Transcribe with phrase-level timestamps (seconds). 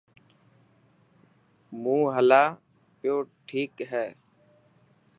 [1.81, 2.47] مون هلان
[2.99, 3.15] پيو
[3.47, 4.07] ٺيڪ هي.